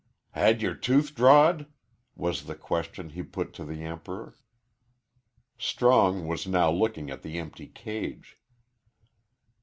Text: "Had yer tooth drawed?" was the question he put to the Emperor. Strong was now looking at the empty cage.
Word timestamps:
"Had 0.31 0.63
yer 0.63 0.73
tooth 0.73 1.13
drawed?" 1.13 1.67
was 2.15 2.45
the 2.45 2.55
question 2.55 3.11
he 3.11 3.21
put 3.21 3.53
to 3.53 3.63
the 3.63 3.83
Emperor. 3.83 4.35
Strong 5.59 6.25
was 6.25 6.47
now 6.47 6.71
looking 6.71 7.11
at 7.11 7.21
the 7.21 7.37
empty 7.37 7.67
cage. 7.67 8.39